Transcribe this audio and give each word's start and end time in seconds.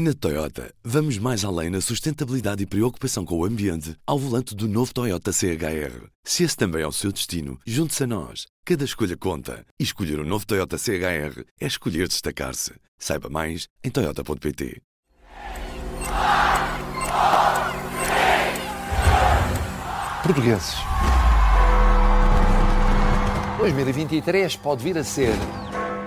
Na 0.00 0.14
Toyota, 0.14 0.72
vamos 0.84 1.18
mais 1.18 1.44
além 1.44 1.70
na 1.70 1.80
sustentabilidade 1.80 2.62
e 2.62 2.66
preocupação 2.66 3.24
com 3.24 3.36
o 3.36 3.44
ambiente 3.44 3.96
ao 4.06 4.16
volante 4.16 4.54
do 4.54 4.68
novo 4.68 4.94
Toyota 4.94 5.32
CHR. 5.32 6.06
Se 6.22 6.44
esse 6.44 6.56
também 6.56 6.82
é 6.82 6.86
o 6.86 6.92
seu 6.92 7.10
destino, 7.10 7.58
junte-se 7.66 8.04
a 8.04 8.06
nós. 8.06 8.46
Cada 8.64 8.84
escolha 8.84 9.16
conta. 9.16 9.66
E 9.76 9.82
escolher 9.82 10.20
o 10.20 10.22
um 10.22 10.24
novo 10.24 10.46
Toyota 10.46 10.78
CHR 10.78 11.42
é 11.60 11.66
escolher 11.66 12.06
destacar-se. 12.06 12.74
Saiba 12.96 13.28
mais 13.28 13.66
em 13.82 13.90
Toyota.pt. 13.90 14.80
Portugueses. 20.22 20.74
2023 23.58 24.56
pode 24.58 24.84
vir 24.84 24.96
a 24.96 25.02
ser, 25.02 25.34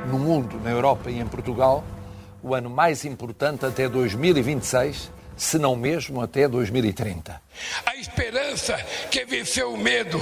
no 0.09 0.17
mundo, 0.17 0.57
na 0.63 0.69
Europa 0.69 1.11
e 1.11 1.19
em 1.19 1.27
Portugal, 1.27 1.83
o 2.43 2.55
ano 2.55 2.69
mais 2.69 3.05
importante 3.05 3.65
até 3.65 3.87
2026, 3.87 5.11
se 5.37 5.57
não 5.57 5.75
mesmo 5.75 6.21
até 6.21 6.47
2030. 6.47 7.41
A 7.85 7.95
esperança 7.95 8.75
que 9.09 9.25
venceu 9.25 9.73
o 9.73 9.77
medo 9.77 10.19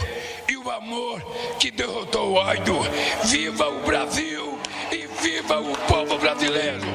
e 0.47 0.57
o 0.57 0.69
amor 0.69 1.21
que 1.59 1.71
derrotou 1.71 2.31
o 2.31 2.33
ódio. 2.35 2.79
Viva 3.25 3.67
o 3.67 3.83
Brasil 3.85 4.59
e 4.91 5.07
viva 5.21 5.59
o 5.59 5.77
povo 5.87 6.17
brasileiro! 6.17 6.87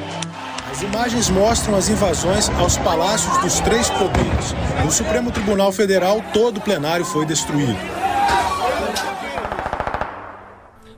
As 0.70 0.82
imagens 0.82 1.30
mostram 1.30 1.76
as 1.76 1.88
invasões 1.88 2.48
aos 2.58 2.76
palácios 2.78 3.36
dos 3.38 3.60
três 3.60 3.88
poderes. 3.90 4.52
No 4.84 4.90
Supremo 4.90 5.30
Tribunal 5.30 5.70
Federal, 5.70 6.20
todo 6.32 6.58
o 6.58 6.60
plenário 6.60 7.04
foi 7.04 7.24
destruído. 7.24 7.78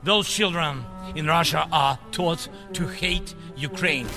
Those 0.03 0.27
children 0.29 0.83
in 1.17 1.25
Russia 1.25 1.67
are 1.71 1.97
taught 2.11 2.47
to 2.73 2.87
hate 2.87 3.33
Ukraine, 3.55 4.07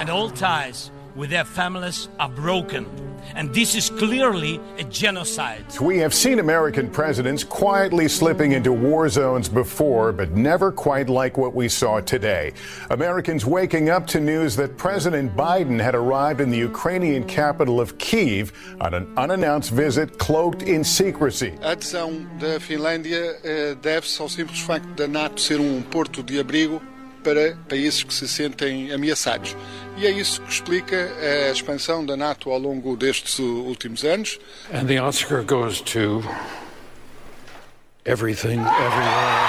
and 0.00 0.10
all 0.10 0.28
ties 0.28 0.90
with 1.14 1.30
their 1.30 1.44
families 1.44 2.08
are 2.18 2.28
broken. 2.28 3.07
And 3.34 3.54
this 3.54 3.74
is 3.74 3.90
clearly 3.90 4.60
a 4.78 4.84
genocide. 4.84 5.64
We 5.80 5.98
have 5.98 6.14
seen 6.14 6.38
American 6.38 6.90
presidents 6.90 7.44
quietly 7.44 8.08
slipping 8.08 8.52
into 8.52 8.72
war 8.72 9.08
zones 9.08 9.48
before, 9.48 10.12
but 10.12 10.32
never 10.32 10.72
quite 10.72 11.08
like 11.08 11.38
what 11.38 11.54
we 11.54 11.68
saw 11.68 12.00
today. 12.00 12.52
Americans 12.90 13.44
waking 13.46 13.90
up 13.90 14.06
to 14.08 14.20
news 14.20 14.56
that 14.56 14.76
President 14.76 15.36
Biden 15.36 15.80
had 15.80 15.94
arrived 15.94 16.40
in 16.40 16.50
the 16.50 16.58
Ukrainian 16.58 17.24
capital 17.24 17.80
of 17.80 17.98
Kiev 17.98 18.52
on 18.80 18.94
an 18.94 19.06
unannounced 19.16 19.70
visit 19.70 20.18
cloaked 20.18 20.62
in 20.62 20.84
secrecy. 20.84 21.54
A 21.62 21.72
adesão 21.72 22.26
da 22.38 22.58
Finlândia 22.60 23.36
eh, 23.44 23.74
deve-se 23.80 24.20
ao 24.20 24.28
simples 24.28 24.60
facto 24.60 24.88
da 24.94 25.06
NATO 25.06 25.40
ser 25.40 25.60
um 25.60 25.82
porto 25.82 26.22
de 26.22 26.38
abrigo 26.38 26.80
para 27.22 27.56
países 27.68 28.02
que 28.02 28.14
se 28.14 28.28
sentem 28.28 28.92
ameaçados. 28.92 29.56
E 29.96 30.06
é 30.06 30.10
isso 30.10 30.40
que 30.42 30.50
explica 30.50 30.96
a 30.96 31.50
expansão 31.50 32.04
da 32.04 32.16
NATO 32.16 32.50
ao 32.50 32.58
longo 32.58 32.96
destes 32.96 33.38
últimos 33.38 34.04
anos. 34.04 34.38
And 34.72 34.86
the 34.86 35.00
Oscar 35.00 35.42
goes 35.42 35.80
to 35.80 36.22
everything, 38.04 38.60
everywhere, 38.60 39.48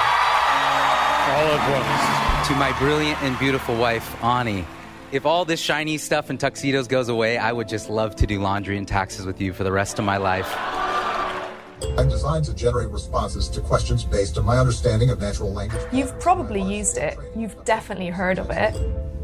all 1.30 1.48
at 1.54 1.70
once. 1.72 2.48
To 2.48 2.56
my 2.56 2.72
brilliant 2.80 3.22
and 3.22 3.38
beautiful 3.38 3.76
wife, 3.76 4.08
Ani. 4.24 4.66
If 5.12 5.26
all 5.26 5.46
this 5.46 5.60
shiny 5.60 5.98
stuff 5.98 6.30
and 6.30 6.40
tuxedos 6.40 6.88
goes 6.88 7.10
away, 7.10 7.38
I 7.38 7.52
would 7.52 7.68
just 7.68 7.90
love 7.90 8.16
to 8.18 8.28
do 8.28 8.40
laundry 8.40 8.78
and 8.78 8.88
taxes 8.88 9.26
with 9.26 9.42
you 9.42 9.54
for 9.54 9.64
the 9.64 9.72
rest 9.72 10.00
of 10.00 10.06
my 10.06 10.18
life. 10.18 10.48
I'm 11.98 12.10
designed 12.10 12.46
to 12.46 12.54
generate 12.54 12.90
responses 12.90 13.48
to 13.50 13.62
questions 13.62 14.04
based 14.04 14.38
on 14.38 14.46
my 14.46 14.58
understanding 14.58 15.10
of 15.10 15.20
natural 15.20 15.54
language. 15.54 15.82
You've 15.92 16.18
probably 16.20 16.62
used 16.62 16.98
it. 16.98 17.18
You've 17.36 17.64
definitely 17.66 18.10
heard 18.10 18.40
of 18.40 18.50
it. 18.50 18.74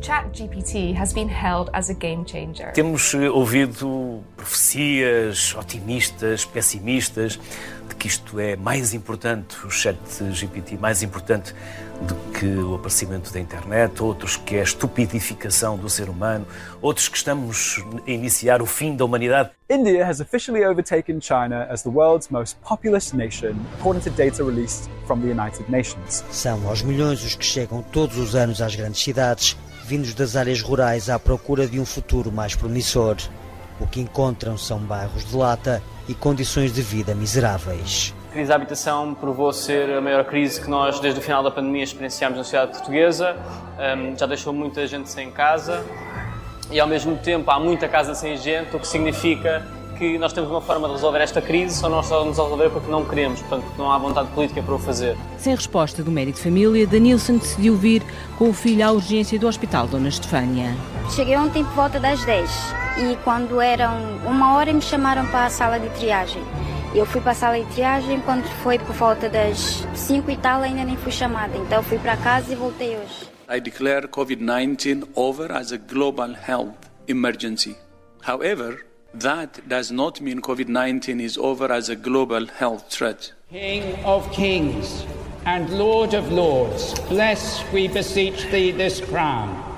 ChatGPT 0.01 0.93
has 0.93 1.13
been 1.13 1.29
hailed 1.29 1.69
as 1.73 1.89
a 1.89 1.93
game 1.93 2.25
changer. 2.25 2.71
Temos 2.75 3.13
ouvido 3.15 4.23
profecias 4.37 5.55
otimistas, 5.55 6.45
pessimistas, 6.45 7.37
de 7.37 7.74
que 8.05 8.07
isto 8.07 8.39
é 8.39 8.55
mais 8.55 8.93
importante, 8.93 9.57
o 9.65 9.71
ChatGPT 9.71 10.77
mais 10.77 11.01
importante 11.01 11.55
do 12.01 12.13
que 12.37 12.45
o 12.45 12.75
aparecimento 12.75 13.33
da 13.33 13.39
internet, 13.39 14.03
outros 14.03 14.37
que 14.37 14.57
é 14.57 14.59
a 14.59 14.63
estupidificação 14.63 15.75
do 15.75 15.89
ser 15.89 16.07
humano, 16.07 16.45
outros 16.83 17.09
que 17.09 17.17
estamos 17.17 17.83
a 18.05 18.11
iniciar 18.11 18.61
o 18.61 18.67
fim 18.67 18.95
da 18.95 19.03
humanidade. 19.03 19.49
India 19.67 20.07
has 20.07 20.19
officially 20.19 20.63
overtaken 20.63 21.19
China 21.19 21.65
as 21.67 21.81
the 21.81 21.89
world's 21.89 22.29
most 22.29 22.57
populous 22.61 23.11
nation, 23.11 23.55
according 23.79 24.03
to 24.03 24.11
data 24.11 24.43
released 24.43 24.87
from 25.07 25.21
the 25.21 25.31
United 25.31 25.65
Nations. 25.67 26.23
São 26.29 26.67
aos 26.67 26.83
milhões 26.83 27.23
os 27.23 27.35
que 27.35 27.45
chegam 27.45 27.81
todos 27.91 28.19
os 28.19 28.35
anos 28.35 28.61
às 28.61 28.75
grandes 28.75 29.01
cidades, 29.01 29.57
vindos 29.83 30.13
das 30.13 30.35
áreas 30.35 30.61
rurais 30.61 31.09
à 31.09 31.17
procura 31.17 31.65
de 31.65 31.79
um 31.79 31.85
futuro 31.85 32.31
mais 32.31 32.53
promissor. 32.53 33.17
O 33.79 33.85
que 33.85 33.99
encontram 33.99 34.57
são 34.57 34.79
bairros 34.79 35.25
de 35.25 35.35
lata 35.35 35.83
e 36.07 36.13
condições 36.13 36.73
de 36.73 36.81
vida 36.81 37.13
miseráveis. 37.13 38.13
A 38.29 38.33
crise 38.33 38.49
da 38.49 38.55
habitação 38.55 39.13
provou 39.13 39.51
ser 39.51 39.89
a 39.91 40.01
maior 40.01 40.23
crise 40.25 40.61
que 40.61 40.69
nós, 40.69 40.99
desde 40.99 41.19
o 41.19 41.23
final 41.23 41.43
da 41.43 41.51
pandemia, 41.51 41.83
experienciámos 41.83 42.37
na 42.37 42.43
sociedade 42.43 42.71
portuguesa. 42.71 43.35
Um, 43.77 44.17
já 44.17 44.25
deixou 44.25 44.53
muita 44.53 44.85
gente 44.87 45.09
sem 45.09 45.29
casa 45.29 45.83
e, 46.71 46.79
ao 46.79 46.87
mesmo 46.87 47.17
tempo, 47.17 47.49
há 47.51 47.59
muita 47.59 47.87
casa 47.87 48.15
sem 48.15 48.37
gente, 48.37 48.75
o 48.75 48.79
que 48.79 48.87
significa 48.87 49.65
que 49.97 50.17
nós 50.17 50.33
temos 50.33 50.49
uma 50.49 50.61
forma 50.61 50.87
de 50.87 50.95
resolver 50.95 51.19
esta 51.19 51.41
crise, 51.41 51.77
só 51.77 51.87
nós 51.87 52.05
só 52.05 52.25
nos 52.25 52.37
resolver 52.37 52.69
porque 52.69 52.91
não 52.91 53.05
queremos, 53.05 53.41
portanto, 53.41 53.65
não 53.77 53.89
há 53.89 53.97
vontade 53.97 54.29
política 54.31 54.61
para 54.61 54.75
o 54.75 54.79
fazer. 54.79 55.17
Sem 55.37 55.55
resposta 55.55 56.03
do 56.03 56.11
médico 56.11 56.37
de 56.37 56.43
família, 56.43 56.85
Danilson 56.85 57.37
decidiu 57.37 57.77
vir 57.77 58.03
com 58.37 58.49
o 58.49 58.53
filho 58.53 58.85
à 58.85 58.91
urgência 58.91 59.39
do 59.39 59.47
Hospital 59.47 59.87
Dona 59.87 60.09
Estefânia. 60.09 60.75
Cheguei 61.15 61.37
ontem 61.37 61.63
por 61.63 61.73
volta 61.73 61.99
das 61.99 62.23
10 62.25 62.84
e 62.97 63.17
quando 63.23 63.59
eram 63.59 64.17
uma 64.25 64.53
hora 64.53 64.71
me 64.71 64.81
chamaram 64.81 65.25
para 65.27 65.45
a 65.45 65.49
sala 65.49 65.79
de 65.79 65.89
triagem. 65.89 66.41
Eu 66.93 67.05
fui 67.05 67.19
para 67.19 67.31
a 67.31 67.35
sala 67.35 67.59
de 67.59 67.65
triagem, 67.73 68.21
quando 68.21 68.47
foi 68.63 68.79
por 68.79 68.95
volta 68.95 69.29
das 69.29 69.85
5 69.93 70.31
e 70.31 70.37
tal 70.37 70.61
ainda 70.61 70.83
nem 70.85 70.95
fui 70.95 71.11
chamada, 71.11 71.57
então 71.57 71.83
fui 71.83 71.97
para 71.97 72.15
casa 72.15 72.53
e 72.53 72.55
voltei 72.55 72.97
hoje. 72.97 73.27
I 73.49 73.59
declare 73.59 74.07
COVID-19 74.07 75.09
over 75.13 75.51
as 75.51 75.73
a 75.73 75.77
global 75.77 76.33
health 76.33 76.89
emergency. 77.07 77.75
However, 78.25 78.85
that 79.19 79.61
does 79.67 79.91
not 79.91 80.21
mean 80.21 80.39
COVID-19 80.39 81.21
is 81.21 81.37
over 81.37 81.71
as 81.71 81.89
a 81.89 81.95
global 81.95 82.47
health 82.47 82.89
threat. 82.89 83.33
King 83.51 83.83
of 84.05 84.31
kings 84.31 85.05
and 85.45 85.69
Lord 85.77 86.15
of 86.15 86.31
lords, 86.31 86.97
bless, 87.09 87.61
we 87.73 87.87
beseech 87.89 88.49
thee, 88.51 88.71
this 88.71 89.01
crown. 89.01 89.74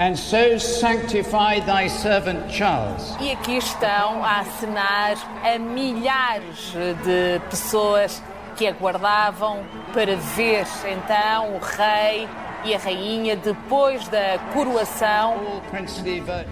And 0.00 0.16
so 0.16 0.56
sanctify 0.56 1.60
thy 1.60 1.86
servant 1.86 2.50
Charles. 2.50 3.14
E 3.20 3.32
aqui 3.32 3.58
estão 3.58 4.24
a 4.24 4.40
acenar 4.40 5.14
a 5.44 5.58
milhares 5.58 6.72
de 7.04 7.38
pessoas 7.50 8.22
que 8.56 8.66
aguardavam 8.66 9.62
para 9.92 10.16
ver 10.16 10.64
então 10.90 11.54
o 11.54 11.58
rei 11.58 12.26
e 12.64 12.74
a 12.74 12.78
rainha 12.78 13.36
depois 13.36 14.06
da 14.08 14.38
coroação. 14.52 15.62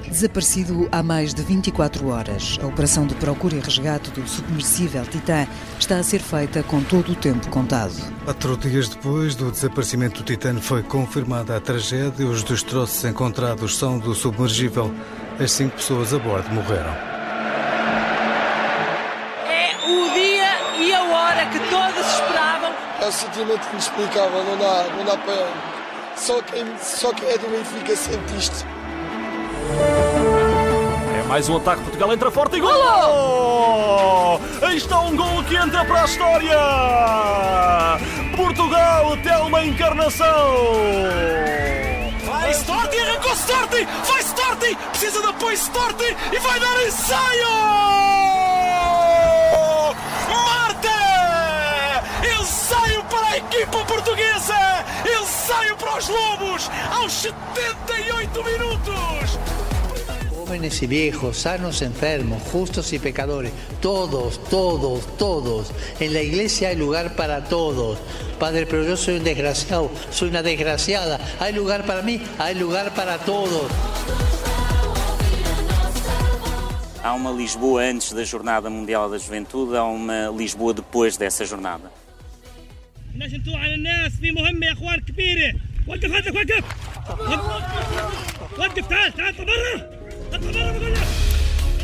Desaparecido 0.06 0.88
há 0.90 1.02
mais 1.02 1.34
de 1.34 1.42
24 1.42 2.08
horas, 2.08 2.58
a 2.62 2.66
operação 2.66 3.06
de 3.06 3.14
procura 3.14 3.56
e 3.56 3.60
resgate 3.60 4.10
do 4.10 4.26
submersível 4.26 5.04
Titã 5.04 5.46
está 5.78 5.96
a 5.98 6.02
ser 6.02 6.20
feita 6.20 6.62
com 6.62 6.82
todo 6.82 7.12
o 7.12 7.14
tempo 7.14 7.48
contado. 7.50 7.94
Quatro 8.24 8.56
dias 8.56 8.88
depois 8.88 9.34
do 9.34 9.50
desaparecimento 9.50 10.22
do 10.22 10.24
Titã 10.24 10.56
foi 10.60 10.82
confirmada 10.82 11.56
a 11.56 11.60
tragédia. 11.60 12.26
Os 12.26 12.42
destroços 12.42 13.04
encontrados 13.04 13.76
são 13.76 13.98
do 13.98 14.14
submergível. 14.14 14.94
As 15.40 15.52
cinco 15.52 15.76
pessoas 15.76 16.12
a 16.12 16.18
bordo 16.18 16.50
morreram. 16.50 16.92
É 19.46 19.76
o 19.86 20.10
dia 20.12 20.84
e 20.84 20.92
a 20.92 21.02
hora 21.02 21.46
que 21.46 21.58
todos 21.70 22.06
esperavam. 22.14 22.72
É 23.00 23.06
um 23.06 23.12
sentimento 23.12 23.66
inexplicável, 23.72 24.44
não 24.44 24.58
dá, 24.58 24.86
não 24.96 25.04
dá 25.04 25.16
para 25.16 25.77
só 26.18 26.42
quem, 26.42 26.66
só 26.80 27.12
quem 27.12 27.28
é 27.28 27.38
do 27.38 27.48
Benfica 27.48 27.96
sente 27.96 28.36
isto. 28.36 28.66
É 31.18 31.22
mais 31.28 31.48
um 31.48 31.56
ataque. 31.56 31.82
Portugal 31.82 32.12
entra 32.12 32.30
forte 32.30 32.56
e 32.56 32.60
golo! 32.60 34.40
Aí 34.62 34.76
está 34.76 35.00
um 35.00 35.16
gol 35.16 35.42
que 35.44 35.56
entra 35.56 35.84
para 35.84 36.02
a 36.02 36.04
história! 36.04 36.58
Portugal, 38.36 39.16
Telma 39.22 39.64
Encarnação! 39.64 40.26
Vai 42.24 42.50
Storti, 42.50 42.98
arrancou 42.98 43.32
Storti! 43.32 43.86
Vai 44.04 44.20
Storti! 44.20 44.76
Precisa 44.90 45.20
de 45.20 45.28
apoio 45.28 45.56
Storti 45.56 46.16
e 46.32 46.38
vai 46.38 46.60
dar 46.60 46.86
ensaio! 46.86 47.48
Ensaio 52.40 53.04
para 53.04 53.26
a 53.28 53.36
equipa 53.38 53.84
portuguesa! 53.84 54.57
Ensaio 55.58 55.76
para 55.76 55.96
os 55.96 56.08
Lobos 56.08 56.70
aos 56.92 57.12
78 57.12 58.44
minutos! 58.44 59.38
Jóvenes 60.30 60.80
y 60.82 60.86
viejos, 60.86 61.38
sanos, 61.38 61.82
enfermos, 61.82 62.42
justos 62.52 62.92
y 62.92 62.98
pecadores, 63.00 63.52
todos, 63.80 64.40
todos, 64.48 65.04
todos. 65.16 65.72
En 65.98 66.14
la 66.14 66.22
iglesia 66.22 66.68
hay 66.68 66.76
lugar 66.76 67.16
para 67.16 67.44
todos. 67.44 67.98
Padre, 68.38 68.66
pero 68.66 68.84
yo 68.84 68.96
soy 68.96 69.16
un 69.16 69.24
desgraciado, 69.24 69.90
soy 70.10 70.28
una 70.28 70.42
desgraciada. 70.42 71.18
Hay 71.40 71.52
lugar 71.52 71.84
para 71.84 72.02
mí, 72.02 72.22
hay 72.38 72.54
lugar 72.54 72.94
para 72.94 73.18
todos. 73.18 73.64
Há 77.02 77.14
uma 77.14 77.32
Lisboa 77.32 77.82
antes 77.82 78.12
da 78.12 78.24
Jornada 78.24 78.70
Mundial 78.70 79.10
da 79.10 79.18
Juventude, 79.18 79.76
há 79.76 79.84
uma 79.84 80.28
Lisboa 80.28 80.72
depois 80.72 81.16
dessa 81.16 81.44
jornada. 81.44 81.90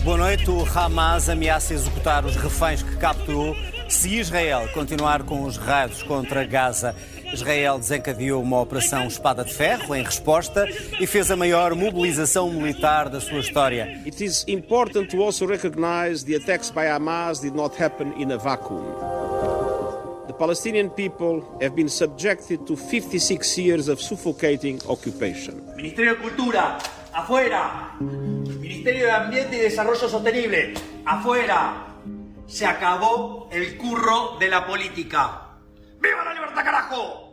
Boa 0.04 0.16
noite. 0.16 0.48
O 0.48 0.64
Hamas 0.64 1.28
ameaça 1.28 1.74
executar 1.74 2.24
os 2.24 2.36
reféns 2.36 2.84
que 2.84 2.96
capturou 2.98 3.56
se 3.88 4.14
Israel 4.16 4.68
continuar 4.72 5.24
com 5.24 5.42
os 5.42 5.56
raios 5.56 6.04
contra 6.04 6.44
Gaza. 6.44 6.94
Israel 7.32 7.80
desencadeou 7.80 8.40
uma 8.40 8.60
operação 8.60 9.08
Espada 9.08 9.44
de 9.44 9.52
Ferro 9.52 9.92
em 9.92 10.04
resposta 10.04 10.68
e 11.00 11.06
fez 11.06 11.32
a 11.32 11.36
maior 11.36 11.74
mobilização 11.74 12.48
militar 12.52 13.08
da 13.08 13.20
sua 13.20 13.40
história. 13.40 14.00
It 14.06 14.24
is 14.24 14.44
important 14.46 15.10
to 15.10 15.20
also 15.20 15.46
recognize 15.46 16.24
the 16.24 16.36
attacks 16.36 16.70
by 16.70 16.86
Hamas 16.86 17.40
did 17.40 17.56
not 17.56 17.82
happen 17.82 18.12
in 18.22 18.30
a 18.30 18.36
vacuum. 18.36 19.23
The 20.34 20.38
Palestinian 20.38 20.90
people 20.90 21.46
have 21.60 21.76
been 21.76 21.88
subjected 21.88 22.66
to 22.66 22.74
56 22.74 23.56
years 23.56 23.86
of 23.86 24.00
suffocating 24.00 24.80
occupation. 24.88 25.62
Ministerio 25.76 26.16
de 26.16 26.22
Cultura, 26.22 26.76
afuera. 27.12 27.94
Ministerio 28.00 29.06
de 29.06 29.12
Ambiente 29.12 29.54
y 29.54 29.60
Desarrollo 29.60 30.08
Sostenible, 30.08 30.74
afuera. 31.06 31.86
Se 32.48 32.66
acabó 32.66 33.48
el 33.52 33.76
curro 33.78 34.36
de 34.40 34.48
la 34.48 34.66
política. 34.66 35.54
¡Viva 36.00 36.24
la 36.24 36.34
libertad, 36.34 36.64
carajo! 36.64 37.23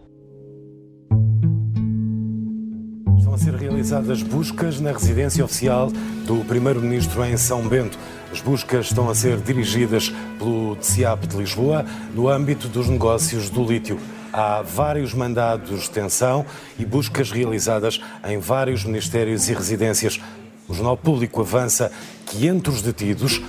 Estão 3.31 3.49
a 3.49 3.53
ser 3.53 3.61
realizadas 3.61 4.23
buscas 4.23 4.81
na 4.81 4.91
residência 4.91 5.45
oficial 5.45 5.89
do 6.25 6.43
Primeiro-Ministro 6.43 7.23
em 7.23 7.37
São 7.37 7.65
Bento. 7.65 7.97
As 8.29 8.41
buscas 8.41 8.87
estão 8.87 9.09
a 9.09 9.15
ser 9.15 9.37
dirigidas 9.37 10.11
pelo 10.37 10.75
DCIAP 10.75 11.27
de 11.27 11.37
Lisboa 11.37 11.85
no 12.13 12.27
âmbito 12.27 12.67
dos 12.67 12.89
negócios 12.89 13.49
do 13.49 13.63
lítio. 13.63 13.97
Há 14.33 14.61
vários 14.61 15.13
mandados 15.13 15.83
de 15.83 15.87
detenção 15.87 16.45
e 16.77 16.83
buscas 16.83 17.31
realizadas 17.31 18.01
em 18.27 18.37
vários 18.37 18.83
ministérios 18.83 19.47
e 19.47 19.53
residências. 19.53 20.19
O 20.67 20.73
Jornal 20.73 20.97
Público 20.97 21.39
avança 21.39 21.89
que 22.25 22.47
entre 22.47 22.69
os 22.69 22.81
detidos 22.81 23.41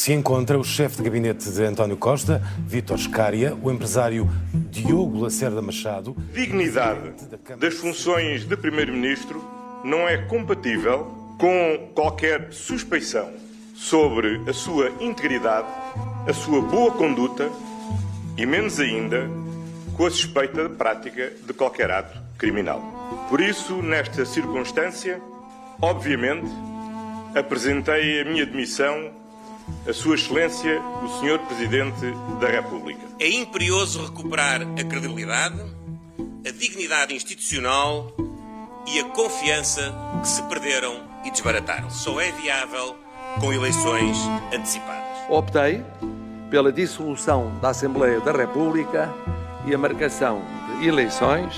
se 0.00 0.14
encontra 0.14 0.58
o 0.58 0.64
chefe 0.64 0.96
de 0.96 1.02
gabinete 1.02 1.50
de 1.50 1.62
António 1.62 1.94
Costa, 1.94 2.40
Vítor 2.66 2.98
Scária, 2.98 3.54
o 3.62 3.70
empresário 3.70 4.26
Diogo 4.70 5.20
Lacerda 5.20 5.60
Machado. 5.60 6.16
Dignidade 6.32 7.12
das 7.58 7.74
funções 7.74 8.48
de 8.48 8.56
Primeiro-Ministro 8.56 9.44
não 9.84 10.08
é 10.08 10.16
compatível 10.16 11.04
com 11.38 11.90
qualquer 11.94 12.50
suspeição 12.50 13.30
sobre 13.74 14.40
a 14.48 14.54
sua 14.54 14.90
integridade, 15.00 15.68
a 16.26 16.32
sua 16.32 16.62
boa 16.62 16.92
conduta 16.92 17.50
e, 18.38 18.46
menos 18.46 18.80
ainda, 18.80 19.28
com 19.98 20.06
a 20.06 20.10
suspeita 20.10 20.66
de 20.66 20.76
prática 20.76 21.30
de 21.46 21.52
qualquer 21.52 21.90
ato 21.90 22.18
criminal. 22.38 22.80
Por 23.28 23.38
isso, 23.38 23.82
nesta 23.82 24.24
circunstância, 24.24 25.20
obviamente, 25.78 26.50
apresentei 27.34 28.22
a 28.22 28.24
minha 28.24 28.46
demissão 28.46 29.19
a 29.86 29.92
Sua 29.92 30.14
Excelência, 30.14 30.80
o 31.02 31.08
Sr. 31.20 31.38
Presidente 31.46 32.12
da 32.40 32.48
República. 32.48 33.06
É 33.18 33.28
imperioso 33.28 34.04
recuperar 34.04 34.62
a 34.62 34.84
credibilidade, 34.84 35.60
a 36.46 36.50
dignidade 36.50 37.14
institucional 37.14 38.12
e 38.86 39.00
a 39.00 39.04
confiança 39.04 39.94
que 40.22 40.28
se 40.28 40.42
perderam 40.44 41.02
e 41.24 41.30
desbarataram. 41.30 41.90
Só 41.90 42.20
é 42.20 42.30
viável 42.32 42.96
com 43.38 43.52
eleições 43.52 44.16
antecipadas. 44.52 45.18
Optei 45.28 45.84
pela 46.50 46.72
dissolução 46.72 47.56
da 47.60 47.70
Assembleia 47.70 48.20
da 48.20 48.32
República 48.32 49.12
e 49.66 49.74
a 49.74 49.78
marcação 49.78 50.42
de 50.80 50.88
eleições 50.88 51.54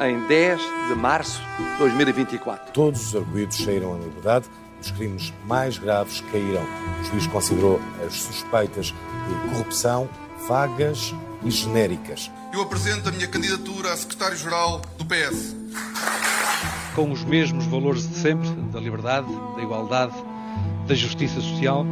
em 0.00 0.26
10 0.26 0.60
de 0.88 0.94
março 0.94 1.40
de 1.58 1.78
2024. 1.78 2.72
Todos 2.72 3.08
os 3.08 3.16
arguídos 3.16 3.56
saíram 3.56 3.96
em 3.96 4.02
liberdade 4.04 4.46
os 4.80 4.90
crimes 4.90 5.32
mais 5.46 5.78
graves 5.78 6.20
caíram. 6.32 6.64
O 7.00 7.04
juiz 7.04 7.26
considerou 7.26 7.80
as 8.06 8.14
suspeitas 8.14 8.86
de 8.86 9.48
corrupção 9.50 10.08
vagas 10.46 11.14
e 11.42 11.50
genéricas. 11.50 12.30
Eu 12.52 12.62
apresento 12.62 13.08
a 13.08 13.12
minha 13.12 13.28
candidatura 13.28 13.92
a 13.92 13.96
secretário-geral 13.96 14.80
do 14.96 15.04
PS. 15.04 15.54
Com 16.94 17.12
os 17.12 17.22
mesmos 17.24 17.66
valores 17.66 18.08
de 18.08 18.16
sempre, 18.16 18.48
da 18.72 18.80
liberdade, 18.80 19.28
da 19.56 19.62
igualdade, 19.62 20.14
da 20.86 20.94
justiça 20.94 21.40
social, 21.40 21.84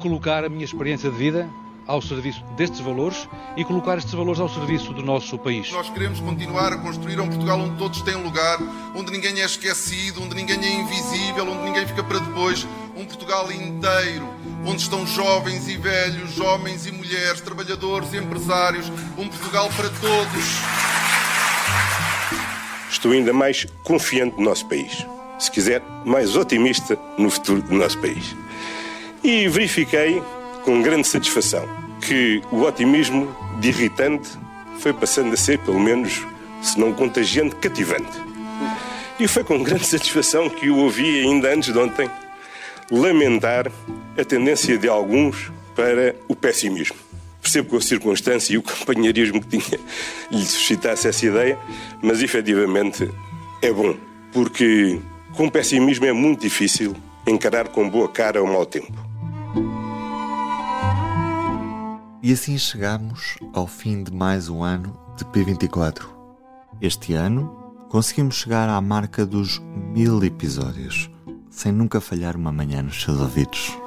colocar 0.00 0.44
a 0.44 0.48
minha 0.48 0.64
experiência 0.64 1.10
de 1.10 1.16
vida 1.16 1.48
ao 1.86 2.02
serviço 2.02 2.42
destes 2.56 2.80
valores 2.80 3.28
e 3.56 3.64
colocar 3.64 3.98
estes 3.98 4.12
valores 4.12 4.40
ao 4.40 4.48
serviço 4.48 4.92
do 4.92 5.02
nosso 5.02 5.38
país. 5.38 5.70
Nós 5.70 5.88
queremos 5.88 6.20
continuar 6.20 6.72
a 6.72 6.78
construir 6.78 7.20
um 7.20 7.28
Portugal 7.28 7.60
onde 7.60 7.76
todos 7.76 8.02
têm 8.02 8.16
lugar, 8.16 8.58
onde 8.94 9.12
ninguém 9.12 9.40
é 9.40 9.44
esquecido, 9.44 10.22
onde 10.22 10.34
ninguém 10.34 10.58
é 10.64 10.80
invisível, 10.80 11.48
onde 11.48 11.64
ninguém 11.64 11.86
fica 11.86 12.02
para 12.02 12.18
depois. 12.18 12.66
Um 12.96 13.04
Portugal 13.04 13.50
inteiro, 13.52 14.28
onde 14.64 14.82
estão 14.82 15.06
jovens 15.06 15.68
e 15.68 15.76
velhos, 15.76 16.40
homens 16.40 16.86
e 16.86 16.92
mulheres, 16.92 17.40
trabalhadores, 17.40 18.12
empresários. 18.14 18.90
Um 19.16 19.28
Portugal 19.28 19.70
para 19.76 19.88
todos. 19.88 20.44
Estou 22.90 23.12
ainda 23.12 23.32
mais 23.32 23.66
confiante 23.84 24.36
no 24.36 24.44
nosso 24.44 24.66
país. 24.66 25.06
Se 25.38 25.50
quiser, 25.50 25.82
mais 26.04 26.34
otimista 26.34 26.98
no 27.18 27.28
futuro 27.28 27.60
do 27.60 27.74
nosso 27.74 27.98
país. 27.98 28.34
E 29.22 29.46
verifiquei 29.48 30.22
com 30.66 30.82
grande 30.82 31.06
satisfação 31.06 31.64
que 32.00 32.42
o 32.50 32.62
otimismo 32.62 33.28
de 33.60 33.68
irritante 33.68 34.28
foi 34.80 34.92
passando 34.92 35.32
a 35.32 35.36
ser, 35.36 35.60
pelo 35.60 35.78
menos, 35.78 36.26
se 36.60 36.76
não 36.78 36.92
contagiante, 36.92 37.54
cativante. 37.54 38.20
E 39.20 39.28
foi 39.28 39.44
com 39.44 39.62
grande 39.62 39.86
satisfação 39.86 40.50
que 40.50 40.68
o 40.68 40.78
ouvi 40.78 41.20
ainda 41.20 41.54
antes 41.54 41.72
de 41.72 41.78
ontem 41.78 42.10
lamentar 42.90 43.70
a 44.18 44.24
tendência 44.24 44.76
de 44.76 44.88
alguns 44.88 45.52
para 45.76 46.16
o 46.26 46.34
pessimismo. 46.34 46.96
Percebo 47.40 47.70
com 47.70 47.76
a 47.76 47.80
circunstância 47.80 48.52
e 48.52 48.58
o 48.58 48.62
companheirismo 48.66 49.40
que 49.40 49.58
tinha 49.58 49.80
lhe 50.32 50.44
suscitasse 50.44 51.06
essa 51.06 51.26
ideia, 51.26 51.56
mas 52.02 52.20
efetivamente 52.20 53.08
é 53.62 53.72
bom, 53.72 53.94
porque 54.32 54.98
com 55.36 55.48
pessimismo 55.48 56.06
é 56.06 56.12
muito 56.12 56.40
difícil 56.40 56.92
encarar 57.24 57.68
com 57.68 57.88
boa 57.88 58.08
cara 58.08 58.42
o 58.42 58.48
mau 58.48 58.66
tempo. 58.66 59.05
E 62.26 62.32
assim 62.32 62.58
chegamos 62.58 63.36
ao 63.52 63.68
fim 63.68 64.02
de 64.02 64.12
mais 64.12 64.48
um 64.48 64.64
ano 64.64 64.98
de 65.16 65.24
P24. 65.26 66.08
Este 66.80 67.14
ano 67.14 67.46
conseguimos 67.88 68.34
chegar 68.34 68.68
à 68.68 68.80
marca 68.80 69.24
dos 69.24 69.60
mil 69.94 70.20
episódios, 70.24 71.08
sem 71.48 71.70
nunca 71.70 72.00
falhar 72.00 72.34
uma 72.34 72.50
manhã 72.50 72.82
nos 72.82 73.00
seus 73.00 73.20
ouvidos. 73.20 73.78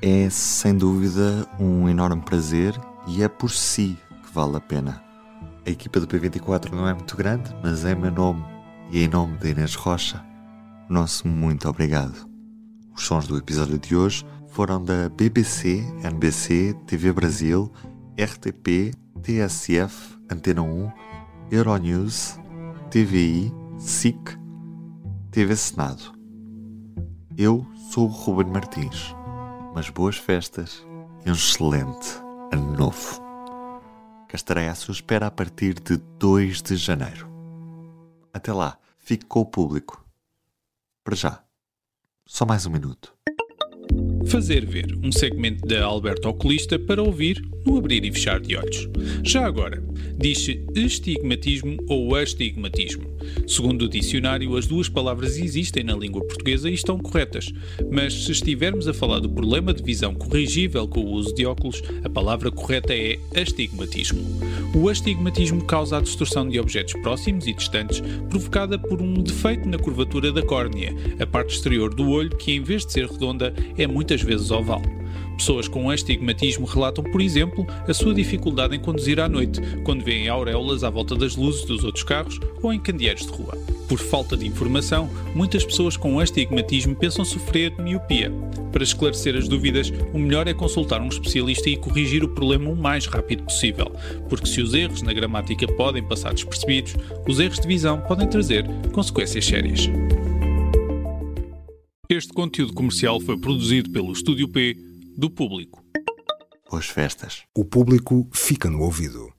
É 0.00 0.30
sem 0.30 0.76
dúvida 0.76 1.48
um 1.58 1.88
enorme 1.88 2.22
prazer 2.22 2.80
e 3.08 3.24
é 3.24 3.28
por 3.28 3.50
si 3.50 3.98
que 4.24 4.32
vale 4.32 4.58
a 4.58 4.60
pena. 4.60 5.02
A 5.66 5.70
equipa 5.70 5.98
do 5.98 6.06
P24 6.06 6.70
não 6.70 6.86
é 6.86 6.94
muito 6.94 7.16
grande, 7.16 7.52
mas 7.60 7.84
é 7.84 7.92
meu 7.92 8.12
nome 8.12 8.44
e 8.92 9.02
em 9.02 9.08
nome 9.08 9.36
de 9.38 9.50
Inês 9.50 9.74
Rocha, 9.74 10.24
nosso 10.88 11.26
muito 11.26 11.68
obrigado. 11.68 12.30
Os 12.94 13.04
sons 13.04 13.26
do 13.26 13.36
episódio 13.36 13.80
de 13.80 13.96
hoje 13.96 14.24
foram 14.56 14.82
da 14.82 15.10
BBC, 15.10 15.84
NBC, 16.02 16.72
TV 16.86 17.12
Brasil, 17.12 17.70
RTP, 18.18 18.90
TSF, 19.22 20.18
Antena 20.32 20.62
1, 20.62 20.90
Euronews, 21.50 22.40
TVI, 22.90 23.52
SIC, 23.76 24.16
TV 25.30 25.54
Senado. 25.54 26.18
Eu 27.36 27.66
sou 27.90 28.06
o 28.08 28.10
Ruben 28.10 28.50
Martins, 28.50 29.14
mas 29.74 29.90
boas 29.90 30.16
festas 30.16 30.82
e 31.26 31.28
um 31.28 31.34
excelente 31.34 32.16
ano 32.50 32.72
novo. 32.78 33.22
Estarei 34.32 34.68
à 34.68 34.74
sua 34.74 34.92
espera 34.92 35.26
a 35.26 35.30
partir 35.30 35.74
de 35.74 35.98
2 36.18 36.62
de 36.62 36.76
janeiro. 36.76 37.28
Até 38.32 38.54
lá, 38.54 38.78
fique 38.96 39.26
com 39.26 39.40
o 39.40 39.46
público. 39.46 40.02
Para 41.04 41.14
já, 41.14 41.44
só 42.24 42.46
mais 42.46 42.64
um 42.64 42.70
minuto. 42.70 43.15
Fazer 44.28 44.66
ver 44.66 44.98
um 45.02 45.12
segmento 45.12 45.66
da 45.66 45.84
Alberto 45.84 46.28
Oculista 46.28 46.78
para 46.78 47.02
ouvir 47.02 47.40
num 47.66 47.76
abrir 47.76 48.04
e 48.04 48.12
fechar 48.12 48.40
de 48.40 48.56
olhos. 48.56 48.88
Já 49.24 49.44
agora, 49.44 49.82
diz-se 50.16 50.64
estigmatismo 50.74 51.76
ou 51.88 52.14
astigmatismo. 52.14 53.04
Segundo 53.46 53.82
o 53.82 53.88
dicionário, 53.88 54.56
as 54.56 54.66
duas 54.66 54.88
palavras 54.88 55.36
existem 55.36 55.82
na 55.82 55.94
língua 55.94 56.24
portuguesa 56.24 56.70
e 56.70 56.74
estão 56.74 56.98
corretas, 56.98 57.52
mas 57.90 58.14
se 58.24 58.32
estivermos 58.32 58.86
a 58.86 58.94
falar 58.94 59.18
do 59.18 59.28
problema 59.28 59.74
de 59.74 59.82
visão 59.82 60.14
corrigível 60.14 60.86
com 60.86 61.00
o 61.00 61.12
uso 61.12 61.34
de 61.34 61.44
óculos, 61.44 61.82
a 62.04 62.08
palavra 62.08 62.50
correta 62.50 62.94
é 62.94 63.18
astigmatismo. 63.34 64.22
O 64.74 64.88
astigmatismo 64.88 65.64
causa 65.64 65.98
a 65.98 66.00
distorção 66.00 66.48
de 66.48 66.60
objetos 66.60 66.94
próximos 67.02 67.46
e 67.46 67.52
distantes, 67.52 68.00
provocada 68.28 68.78
por 68.78 69.02
um 69.02 69.14
defeito 69.14 69.68
na 69.68 69.78
curvatura 69.78 70.30
da 70.30 70.42
córnea, 70.42 70.94
a 71.18 71.26
parte 71.26 71.54
exterior 71.54 71.94
do 71.94 72.08
olho 72.08 72.36
que, 72.36 72.52
em 72.52 72.62
vez 72.62 72.86
de 72.86 72.92
ser 72.92 73.06
redonda, 73.06 73.54
é 73.76 73.86
muitas 73.86 74.22
vezes 74.22 74.50
oval. 74.50 74.82
Pessoas 75.36 75.68
com 75.68 75.90
astigmatismo 75.90 76.66
relatam, 76.66 77.04
por 77.04 77.20
exemplo, 77.20 77.66
a 77.86 77.92
sua 77.92 78.14
dificuldade 78.14 78.74
em 78.74 78.80
conduzir 78.80 79.20
à 79.20 79.28
noite, 79.28 79.60
quando 79.84 80.04
veem 80.04 80.28
auréolas 80.28 80.82
à 80.82 80.90
volta 80.90 81.14
das 81.14 81.36
luzes 81.36 81.64
dos 81.64 81.84
outros 81.84 82.04
carros 82.04 82.40
ou 82.62 82.72
em 82.72 82.80
candeeiros 82.80 83.26
de 83.26 83.32
rua. 83.32 83.56
Por 83.88 83.98
falta 83.98 84.36
de 84.36 84.46
informação, 84.46 85.08
muitas 85.34 85.64
pessoas 85.64 85.96
com 85.96 86.18
astigmatismo 86.18 86.96
pensam 86.96 87.24
sofrer 87.24 87.70
de 87.70 87.82
miopia. 87.82 88.32
Para 88.72 88.82
esclarecer 88.82 89.36
as 89.36 89.46
dúvidas, 89.46 89.92
o 90.12 90.18
melhor 90.18 90.48
é 90.48 90.54
consultar 90.54 91.00
um 91.00 91.08
especialista 91.08 91.70
e 91.70 91.76
corrigir 91.76 92.24
o 92.24 92.28
problema 92.28 92.70
o 92.70 92.76
mais 92.76 93.06
rápido 93.06 93.44
possível, 93.44 93.92
porque 94.28 94.46
se 94.46 94.60
os 94.60 94.74
erros 94.74 95.02
na 95.02 95.12
gramática 95.12 95.66
podem 95.68 96.02
passar 96.02 96.34
despercebidos, 96.34 96.96
os 97.28 97.38
erros 97.38 97.60
de 97.60 97.68
visão 97.68 98.00
podem 98.00 98.28
trazer 98.28 98.66
consequências 98.92 99.46
sérias. 99.46 99.88
Este 102.08 102.32
conteúdo 102.32 102.72
comercial 102.72 103.20
foi 103.20 103.36
produzido 103.36 103.90
pelo 103.90 104.12
Estúdio 104.12 104.48
P 104.48 104.76
do 105.16 105.30
público. 105.30 105.82
Boas 106.68 106.88
festas. 106.88 107.44
O 107.56 107.64
público 107.64 108.28
fica 108.34 108.68
no 108.68 108.82
ouvido. 108.82 109.35